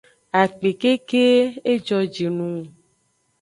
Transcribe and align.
Akpe 0.41 0.69
keke; 0.81 1.23
ejojinung. 1.71 2.59